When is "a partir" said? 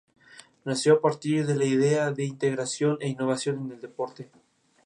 0.95-1.45